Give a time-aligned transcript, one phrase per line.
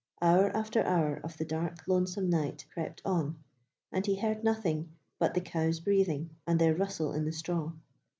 [0.19, 3.37] Hour after hour of the dark lonesome night crept on,
[3.91, 7.73] and he heard nothing but the cows' breathing and their rustle in the straw.